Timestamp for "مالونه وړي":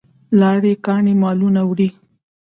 1.21-1.89